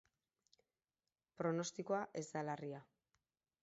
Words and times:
Pronostikoa 1.43 2.03
ez 2.23 2.27
da 2.35 2.47
larria. 2.51 2.85